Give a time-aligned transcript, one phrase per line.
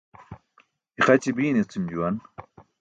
[0.99, 2.15] Ixaci biiṅ eci̇m juwan.